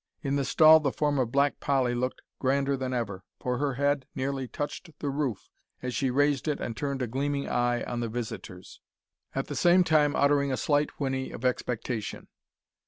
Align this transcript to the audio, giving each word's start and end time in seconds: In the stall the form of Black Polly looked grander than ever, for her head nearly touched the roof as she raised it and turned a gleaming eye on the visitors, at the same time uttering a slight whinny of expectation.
In 0.23 0.35
the 0.35 0.43
stall 0.45 0.79
the 0.79 0.91
form 0.91 1.19
of 1.19 1.31
Black 1.31 1.59
Polly 1.59 1.93
looked 1.93 2.23
grander 2.39 2.75
than 2.75 2.91
ever, 2.91 3.23
for 3.39 3.59
her 3.59 3.75
head 3.75 4.07
nearly 4.15 4.47
touched 4.47 4.89
the 4.97 5.11
roof 5.11 5.47
as 5.83 5.93
she 5.93 6.09
raised 6.09 6.47
it 6.47 6.59
and 6.59 6.75
turned 6.75 7.03
a 7.03 7.07
gleaming 7.07 7.47
eye 7.47 7.83
on 7.83 7.99
the 7.99 8.09
visitors, 8.09 8.81
at 9.35 9.45
the 9.45 9.55
same 9.55 9.83
time 9.83 10.15
uttering 10.15 10.51
a 10.51 10.57
slight 10.57 10.89
whinny 10.99 11.29
of 11.29 11.45
expectation. 11.45 12.29